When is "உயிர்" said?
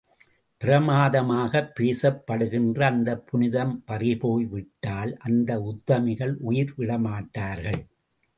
6.39-6.73